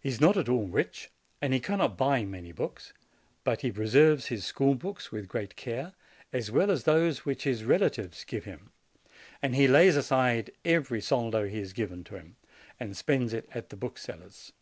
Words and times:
He 0.00 0.08
is 0.08 0.18
not 0.18 0.38
at 0.38 0.48
all 0.48 0.66
rich, 0.66 1.10
and 1.42 1.52
he 1.52 1.60
can 1.60 1.76
not 1.76 1.98
buy 1.98 2.24
many 2.24 2.52
books; 2.52 2.94
but 3.44 3.60
he 3.60 3.70
preserves 3.70 4.28
his 4.28 4.46
schoolbooks 4.46 5.12
with 5.12 5.28
great 5.28 5.56
care, 5.56 5.92
as 6.32 6.50
well 6.50 6.70
as 6.70 6.84
those 6.84 7.26
which 7.26 7.44
his 7.44 7.62
relatives 7.62 8.24
give 8.24 8.44
him; 8.46 8.70
and 9.42 9.54
he 9.54 9.68
lays 9.68 9.94
aside 9.94 10.52
every 10.64 11.02
soldo 11.02 11.42
that 11.42 11.52
is 11.54 11.74
given 11.74 12.02
to 12.04 12.14
him, 12.16 12.36
and 12.80 12.96
spends 12.96 13.34
it 13.34 13.46
at 13.52 13.68
the 13.68 13.76
bookseller's. 13.76 14.52